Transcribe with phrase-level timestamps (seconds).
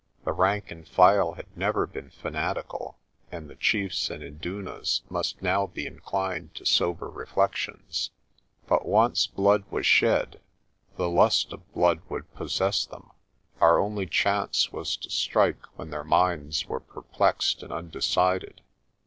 [0.25, 2.97] The rank and file had never been fanatical
[3.31, 8.09] and the chiefs and indunas must now be inclined to sober reflections.
[8.65, 10.41] But once blood was shed,
[10.97, 13.11] the lust of blood A GREAT PERIL 261 would possess them.
[13.61, 18.61] Our only chance was to strike when their minds were perplexed and undecided.